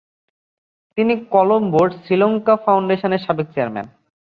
[0.97, 3.87] তিনি কলম্বোর শ্রীলঙ্কা ফাউন্ডেশনের সাবেক চেয়ারম্যান।